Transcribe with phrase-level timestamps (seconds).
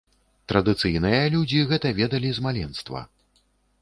[0.53, 2.99] Традыцыйныя людзі гэта ведалі з маленства.